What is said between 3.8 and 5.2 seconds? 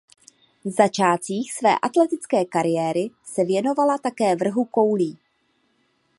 také vrhu koulí.